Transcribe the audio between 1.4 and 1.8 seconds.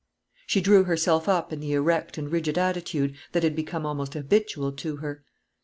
in the